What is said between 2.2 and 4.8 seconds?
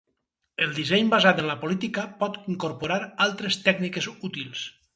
pot incorporar altres tècniques útils.